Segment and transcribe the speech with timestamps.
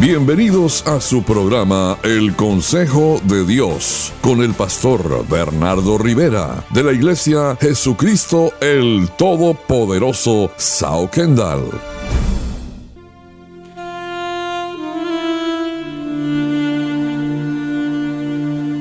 [0.00, 6.92] Bienvenidos a su programa El Consejo de Dios con el pastor Bernardo Rivera de la
[6.92, 11.70] Iglesia Jesucristo el Todopoderoso Sao Kendall.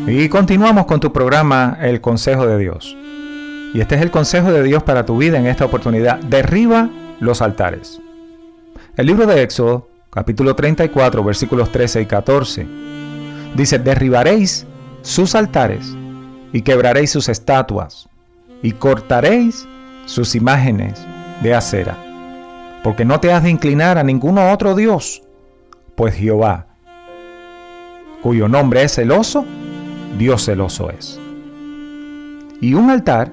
[0.07, 2.97] Y continuamos con tu programa El Consejo de Dios.
[3.73, 6.19] Y este es el consejo de Dios para tu vida en esta oportunidad.
[6.19, 6.89] Derriba
[7.19, 8.01] los altares.
[8.97, 12.67] El libro de Éxodo, capítulo 34, versículos 13 y 14,
[13.55, 14.67] dice, derribaréis
[15.01, 15.95] sus altares
[16.51, 18.07] y quebraréis sus estatuas
[18.61, 19.67] y cortaréis
[20.05, 21.03] sus imágenes
[21.41, 21.97] de acera,
[22.83, 25.23] porque no te has de inclinar a ninguno otro Dios,
[25.95, 26.67] pues Jehová,
[28.21, 29.45] cuyo nombre es celoso,
[30.19, 31.19] Dios celoso es.
[32.61, 33.31] Y un altar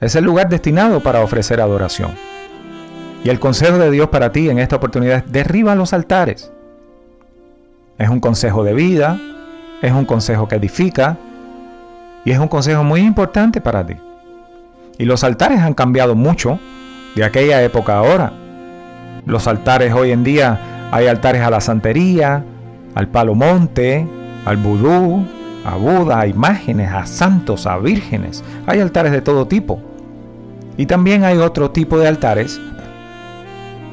[0.00, 2.33] es el lugar destinado para ofrecer adoración.
[3.24, 6.52] Y el consejo de Dios para ti en esta oportunidad es derriba los altares.
[7.96, 9.18] Es un consejo de vida,
[9.80, 11.16] es un consejo que edifica
[12.26, 13.94] y es un consejo muy importante para ti.
[14.98, 16.60] Y los altares han cambiado mucho
[17.16, 18.32] de aquella época a ahora.
[19.24, 22.44] Los altares hoy en día hay altares a la santería,
[22.94, 24.06] al palo monte,
[24.44, 25.24] al vudú,
[25.64, 28.44] a Buda, a imágenes, a santos, a vírgenes.
[28.66, 29.80] Hay altares de todo tipo.
[30.76, 32.60] Y también hay otro tipo de altares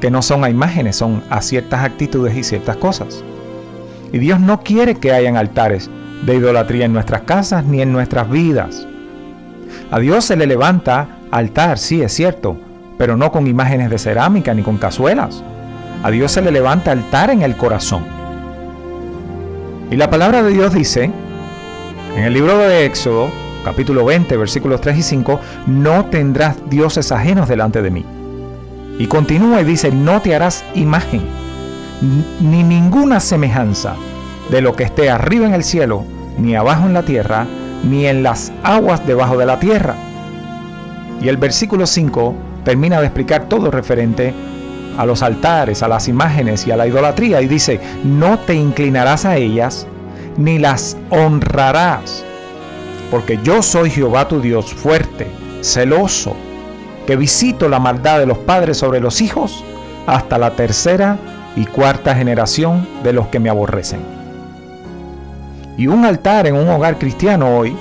[0.02, 3.22] que no son a imágenes, son a ciertas actitudes y ciertas cosas.
[4.12, 5.88] Y Dios no quiere que hayan altares
[6.26, 8.84] de idolatría en nuestras casas ni en nuestras vidas.
[9.92, 12.56] A Dios se le levanta altar, sí es cierto,
[12.98, 15.44] pero no con imágenes de cerámica ni con cazuelas.
[16.02, 18.04] A Dios se le levanta altar en el corazón.
[19.88, 21.12] Y la palabra de Dios dice
[22.16, 23.30] en el libro de Éxodo,
[23.64, 28.04] capítulo 20, versículos 3 y 5, no tendrás dioses ajenos delante de mí.
[28.98, 31.22] Y continúa y dice, no te harás imagen,
[32.40, 33.94] ni ninguna semejanza
[34.50, 36.04] de lo que esté arriba en el cielo,
[36.38, 37.46] ni abajo en la tierra,
[37.88, 39.94] ni en las aguas debajo de la tierra.
[41.20, 42.34] Y el versículo 5
[42.64, 44.34] termina de explicar todo referente
[44.98, 49.24] a los altares, a las imágenes y a la idolatría y dice, no te inclinarás
[49.24, 49.86] a ellas,
[50.36, 52.24] ni las honrarás,
[53.10, 55.28] porque yo soy Jehová tu Dios fuerte,
[55.62, 56.36] celoso,
[57.06, 59.64] que visito la maldad de los padres sobre los hijos
[60.06, 61.18] hasta la tercera
[61.56, 64.00] y cuarta generación de los que me aborrecen.
[65.76, 67.74] Y un altar en un hogar cristiano hoy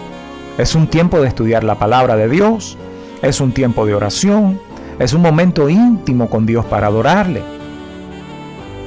[0.57, 2.77] es un tiempo de estudiar la palabra de Dios,
[3.21, 4.59] es un tiempo de oración,
[4.99, 7.41] es un momento íntimo con Dios para adorarle.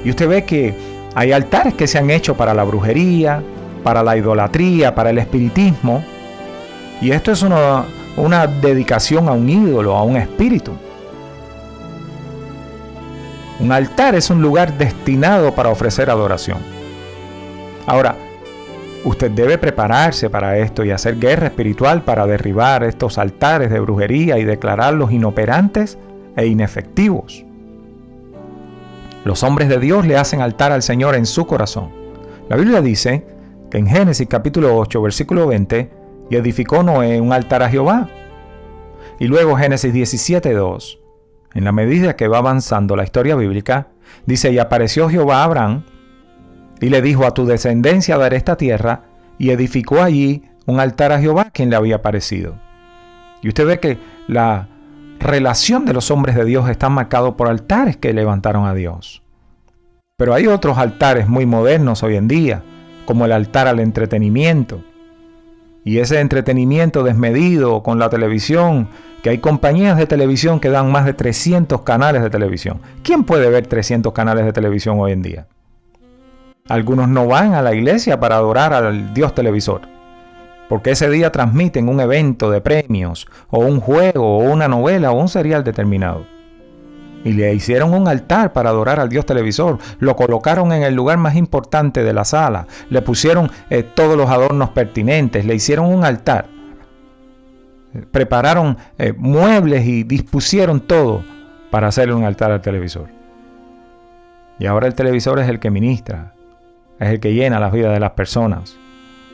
[0.05, 0.75] Y usted ve que
[1.15, 3.43] hay altares que se han hecho para la brujería,
[3.83, 6.05] para la idolatría, para el espiritismo.
[7.01, 7.85] Y esto es una,
[8.17, 10.73] una dedicación a un ídolo, a un espíritu.
[13.61, 16.59] Un altar es un lugar destinado para ofrecer adoración.
[17.87, 18.17] Ahora,
[19.05, 24.39] usted debe prepararse para esto y hacer guerra espiritual para derribar estos altares de brujería
[24.39, 25.99] y declararlos inoperantes
[26.37, 27.45] e inefectivos.
[29.25, 31.91] Los hombres de Dios le hacen altar al Señor en su corazón.
[32.49, 33.25] La Biblia dice
[33.73, 35.91] en Génesis capítulo 8, versículo 20,
[36.31, 38.09] y edificó Noé un altar a Jehová.
[39.19, 41.01] Y luego Génesis 17, 2,
[41.55, 43.89] en la medida que va avanzando la historia bíblica,
[44.27, 45.85] dice, y apareció Jehová a Abraham,
[46.81, 49.03] y le dijo, a tu descendencia daré esta tierra,
[49.39, 52.59] y edificó allí un altar a Jehová quien le había aparecido.
[53.43, 54.69] Y usted ve que la
[55.21, 59.23] relación de los hombres de Dios está marcado por altares que levantaron a Dios.
[60.17, 62.63] Pero hay otros altares muy modernos hoy en día,
[63.05, 64.83] como el altar al entretenimiento.
[65.85, 68.89] Y ese entretenimiento desmedido con la televisión,
[69.23, 72.81] que hay compañías de televisión que dan más de 300 canales de televisión.
[73.03, 75.47] ¿Quién puede ver 300 canales de televisión hoy en día?
[76.69, 79.83] Algunos no van a la iglesia para adorar al Dios televisor,
[80.71, 85.21] porque ese día transmiten un evento de premios, o un juego, o una novela, o
[85.21, 86.34] un serial determinado
[87.25, 89.79] y le hicieron un altar para adorar al Dios televisor.
[89.99, 92.67] Lo colocaron en el lugar más importante de la sala.
[92.91, 95.45] Le pusieron eh, todos los adornos pertinentes.
[95.47, 96.47] Le hicieron un altar.
[98.11, 101.25] Prepararon eh, muebles y dispusieron todo
[101.71, 103.09] para hacerle un altar al televisor.
[104.59, 106.35] Y ahora el televisor es el que ministra,
[107.01, 108.77] es el que llena la vida de las personas.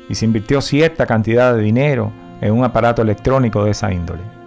[0.08, 4.39] Y se invirtió cierta cantidad de dinero en un aparato electrónico de esa índole.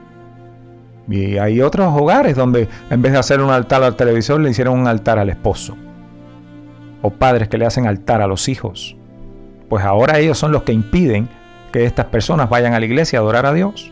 [1.10, 4.80] Y hay otros hogares donde en vez de hacer un altar al televisor le hicieron
[4.80, 5.76] un altar al esposo.
[7.02, 8.96] O padres que le hacen altar a los hijos.
[9.70, 11.28] Pues ahora ellos son los que impiden
[11.72, 13.92] que estas personas vayan a la iglesia a adorar a Dios.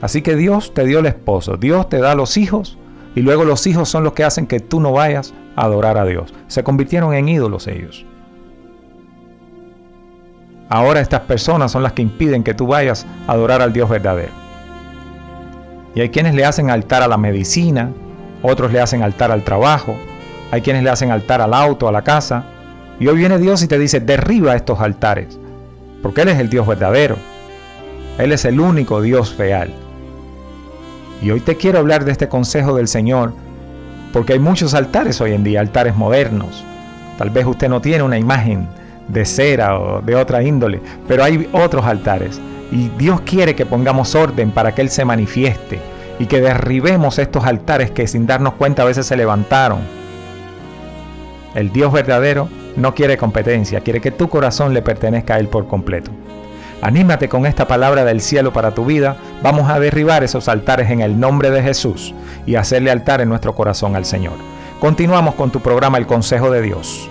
[0.00, 2.78] Así que Dios te dio el esposo, Dios te da los hijos
[3.14, 6.32] y luego los hijos son los que hacen que tú no vayas adorar a Dios.
[6.46, 8.06] Se convirtieron en ídolos ellos.
[10.68, 14.39] Ahora estas personas son las que impiden que tú vayas a adorar al Dios verdadero.
[15.94, 17.90] Y hay quienes le hacen altar a la medicina,
[18.42, 19.96] otros le hacen altar al trabajo,
[20.50, 22.44] hay quienes le hacen altar al auto, a la casa.
[22.98, 25.38] Y hoy viene Dios y te dice, derriba estos altares,
[26.02, 27.16] porque Él es el Dios verdadero.
[28.18, 29.72] Él es el único Dios real.
[31.22, 33.32] Y hoy te quiero hablar de este consejo del Señor,
[34.12, 36.64] porque hay muchos altares hoy en día, altares modernos.
[37.18, 38.66] Tal vez usted no tiene una imagen
[39.08, 42.40] de cera o de otra índole, pero hay otros altares.
[42.72, 45.80] Y Dios quiere que pongamos orden para que Él se manifieste
[46.18, 49.80] y que derribemos estos altares que sin darnos cuenta a veces se levantaron.
[51.54, 55.66] El Dios verdadero no quiere competencia, quiere que tu corazón le pertenezca a Él por
[55.66, 56.10] completo.
[56.82, 59.16] Anímate con esta palabra del cielo para tu vida.
[59.42, 62.14] Vamos a derribar esos altares en el nombre de Jesús
[62.46, 64.34] y hacerle altar en nuestro corazón al Señor.
[64.80, 67.10] Continuamos con tu programa El Consejo de Dios.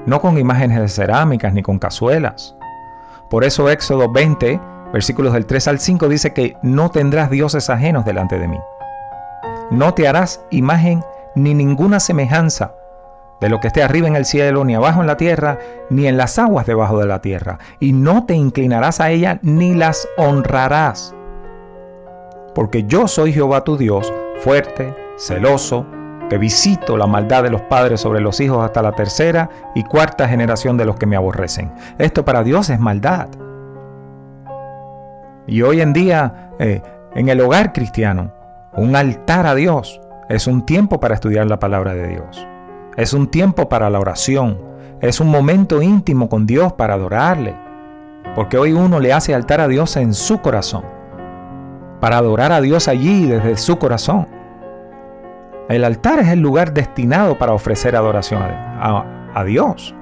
[0.07, 2.57] no con imágenes de cerámicas ni con cazuelas.
[3.31, 4.61] Por eso Éxodo 20,
[4.93, 8.59] versículos del 3 al 5 dice que no tendrás dioses ajenos delante de mí.
[9.71, 12.75] No te harás imagen ni ninguna semejanza
[13.40, 15.59] de lo que esté arriba en el cielo, ni abajo en la tierra,
[15.90, 19.75] ni en las aguas debajo de la tierra, y no te inclinarás a ella ni
[19.75, 21.14] las honrarás.
[22.55, 25.87] Porque yo soy Jehová tu Dios, fuerte, celoso,
[26.31, 30.28] que visito la maldad de los padres sobre los hijos hasta la tercera y cuarta
[30.28, 31.73] generación de los que me aborrecen.
[31.99, 33.28] Esto para Dios es maldad.
[35.47, 36.83] Y hoy en día, eh,
[37.14, 38.33] en el hogar cristiano,
[38.75, 42.47] un altar a Dios es un tiempo para estudiar la palabra de Dios.
[42.97, 44.59] Es un tiempo para la oración.
[45.03, 47.55] Es un momento íntimo con Dios para adorarle.
[48.35, 50.85] Porque hoy uno le hace altar a Dios en su corazón.
[52.00, 54.26] Para adorar a Dios allí desde su corazón.
[55.69, 59.95] El altar es el lugar destinado para ofrecer adoración a, Dios.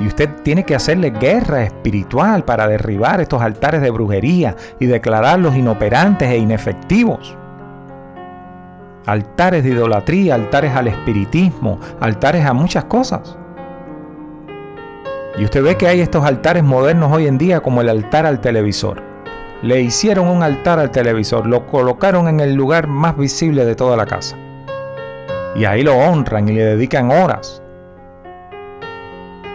[0.00, 5.56] Y usted tiene que hacerle guerra espiritual para derribar estos altares de brujería y declararlos
[5.56, 7.38] inoperantes e inefectivos.
[9.06, 13.36] Altares de idolatría, altares al espiritismo, altares a muchas cosas.
[15.36, 18.40] Y usted ve que hay estos altares modernos hoy en día como el altar al
[18.40, 19.02] televisor.
[19.62, 23.96] Le hicieron un altar al televisor, lo colocaron en el lugar más visible de toda
[23.96, 24.36] la casa.
[25.56, 27.62] Y ahí lo honran y le dedican horas.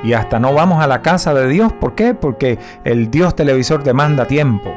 [0.03, 1.74] Y hasta no vamos a la casa de Dios.
[1.74, 2.13] ¿Por qué?
[2.13, 4.74] Porque el Dios televisor demanda tiempo.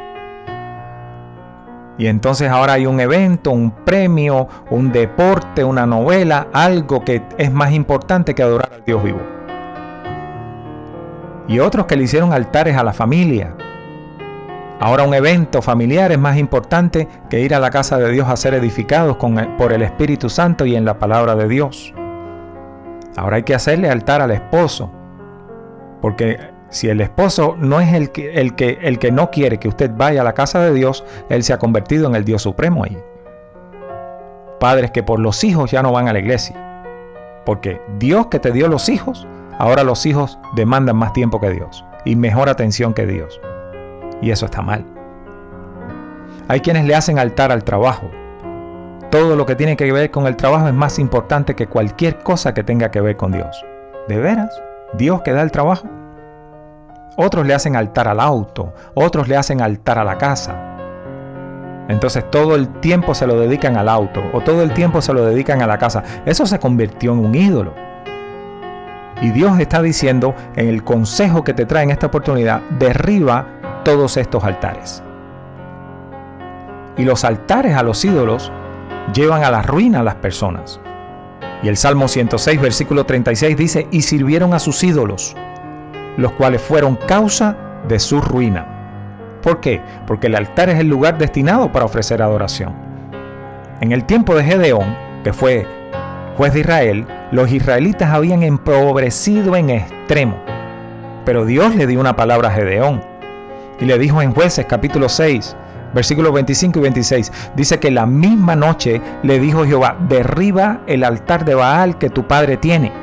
[1.98, 7.52] Y entonces ahora hay un evento, un premio, un deporte, una novela, algo que es
[7.52, 9.20] más importante que adorar al Dios vivo
[11.48, 13.54] y otros que le hicieron altares a la familia.
[14.80, 18.36] Ahora un evento familiar es más importante que ir a la casa de Dios a
[18.36, 19.16] ser edificados
[19.58, 21.94] por el Espíritu Santo y en la palabra de Dios.
[23.16, 24.90] Ahora hay que hacerle altar al esposo,
[26.00, 26.38] porque
[26.72, 29.92] si el esposo no es el que, el que, el que no quiere que usted
[29.94, 32.98] vaya a la casa de Dios, él se ha convertido en el Dios supremo ahí.
[34.58, 36.82] Padres que por los hijos ya no van a la iglesia,
[37.46, 39.26] porque Dios que te dio los hijos
[39.62, 43.40] Ahora los hijos demandan más tiempo que Dios y mejor atención que Dios.
[44.20, 44.84] Y eso está mal.
[46.48, 48.10] Hay quienes le hacen altar al trabajo.
[49.10, 52.54] Todo lo que tiene que ver con el trabajo es más importante que cualquier cosa
[52.54, 53.64] que tenga que ver con Dios.
[54.08, 54.50] ¿De veras?
[54.94, 55.86] ¿Dios que da el trabajo?
[57.16, 60.72] Otros le hacen altar al auto, otros le hacen altar a la casa.
[61.88, 65.26] Entonces todo el tiempo se lo dedican al auto o todo el tiempo se lo
[65.26, 66.02] dedican a la casa.
[66.24, 67.74] Eso se convirtió en un ídolo.
[69.20, 73.46] Y Dios está diciendo en el consejo que te trae en esta oportunidad, derriba
[73.84, 75.02] todos estos altares.
[76.96, 78.50] Y los altares a los ídolos
[79.14, 80.80] llevan a la ruina a las personas.
[81.62, 85.36] Y el Salmo 106, versículo 36 dice, y sirvieron a sus ídolos,
[86.16, 87.56] los cuales fueron causa
[87.88, 88.66] de su ruina.
[89.42, 89.80] ¿Por qué?
[90.06, 92.74] Porque el altar es el lugar destinado para ofrecer adoración.
[93.80, 95.66] En el tiempo de Gedeón, que fue
[96.36, 100.36] juez de Israel, los israelitas habían empobrecido en extremo.
[101.24, 103.02] Pero Dios le dio una palabra a Gedeón
[103.80, 105.56] y le dijo en jueces capítulo 6,
[105.94, 111.44] versículos 25 y 26, dice que la misma noche le dijo Jehová, derriba el altar
[111.44, 113.01] de Baal que tu padre tiene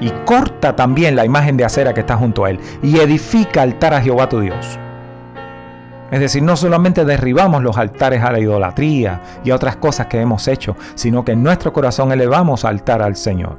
[0.00, 3.94] y corta también la imagen de acera que está junto a él y edifica altar
[3.94, 4.78] a Jehová tu Dios.
[6.10, 10.20] Es decir, no solamente derribamos los altares a la idolatría y a otras cosas que
[10.20, 13.58] hemos hecho, sino que en nuestro corazón elevamos altar al Señor.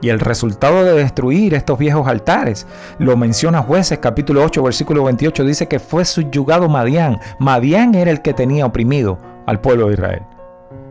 [0.00, 2.66] Y el resultado de destruir estos viejos altares,
[2.98, 7.18] lo menciona Jueces capítulo 8 versículo 28, dice que fue subyugado Madián.
[7.38, 10.22] Madián era el que tenía oprimido al pueblo de Israel.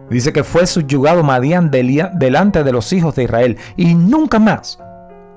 [0.10, 4.80] Dice que fue subyugado Madián delante de los hijos de Israel y nunca más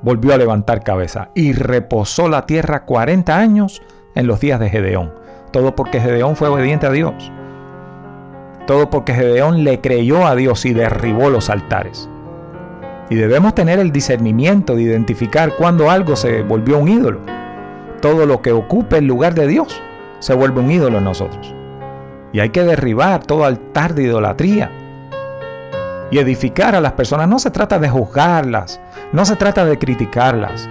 [0.00, 3.82] volvió a levantar cabeza y reposó la tierra 40 años
[4.14, 5.12] en los días de Gedeón.
[5.52, 7.30] Todo porque Gedeón fue obediente a Dios.
[8.66, 12.08] Todo porque Gedeón le creyó a Dios y derribó los altares.
[13.10, 17.20] Y debemos tener el discernimiento de identificar cuando algo se volvió un ídolo.
[18.00, 19.82] Todo lo que ocupe el lugar de Dios
[20.20, 21.54] se vuelve un ídolo en nosotros.
[22.32, 24.70] Y hay que derribar todo altar de idolatría.
[26.10, 28.80] Y edificar a las personas no se trata de juzgarlas,
[29.12, 30.68] no se trata de criticarlas.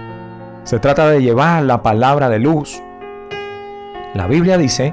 [0.64, 2.80] Se trata de llevar la palabra de luz,
[4.14, 4.92] la Biblia dice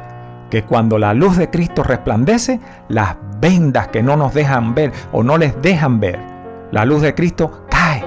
[0.49, 5.23] que cuando la luz de Cristo resplandece, las vendas que no nos dejan ver o
[5.23, 6.19] no les dejan ver,
[6.71, 8.03] la luz de Cristo cae.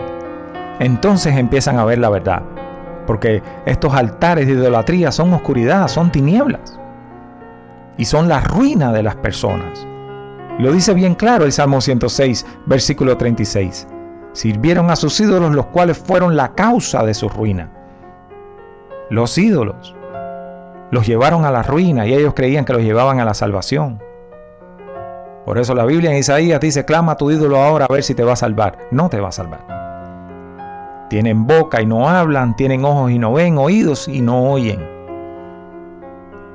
[0.78, 2.42] Entonces empiezan a ver la verdad.
[3.06, 6.78] Porque estos altares de idolatría son oscuridad, son tinieblas.
[7.98, 9.86] Y son la ruina de las personas.
[10.58, 13.86] Lo dice bien claro el Salmo 106, versículo 36.
[14.32, 17.70] Sirvieron a sus ídolos los cuales fueron la causa de su ruina.
[19.10, 19.94] Los ídolos
[20.90, 23.98] los llevaron a la ruina y ellos creían que los llevaban a la salvación.
[25.44, 28.24] Por eso la Biblia en Isaías dice, clama tu ídolo ahora a ver si te
[28.24, 28.78] va a salvar.
[28.90, 29.66] No te va a salvar.
[31.08, 34.91] Tienen boca y no hablan, tienen ojos y no ven, oídos y no oyen.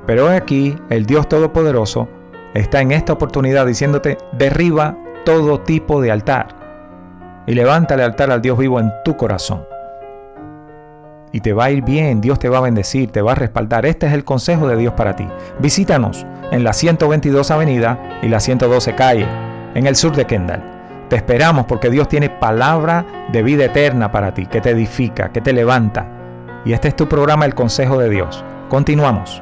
[0.07, 2.09] Pero aquí el Dios Todopoderoso
[2.55, 6.47] está en esta oportunidad diciéndote, derriba todo tipo de altar
[7.45, 9.63] y levántale altar al Dios vivo en tu corazón
[11.31, 13.85] y te va a ir bien, Dios te va a bendecir, te va a respaldar.
[13.85, 15.27] Este es el consejo de Dios para ti.
[15.59, 19.27] Visítanos en la 122 Avenida y la 112 Calle,
[19.75, 20.63] en el sur de Kendall.
[21.09, 25.41] Te esperamos porque Dios tiene palabra de vida eterna para ti, que te edifica, que
[25.41, 26.07] te levanta.
[26.65, 28.43] Y este es tu programa El Consejo de Dios.
[28.69, 29.41] Continuamos.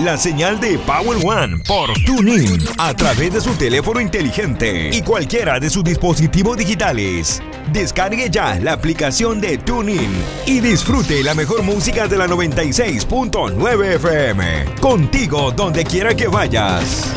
[0.00, 5.60] La señal de Power One por TuneIn a través de su teléfono inteligente y cualquiera
[5.60, 7.40] de sus dispositivos digitales.
[7.72, 10.10] Descargue ya la aplicación de TuneIn
[10.46, 14.64] y disfrute la mejor música de la 96.9 FM.
[14.80, 17.14] Contigo donde quiera que vayas.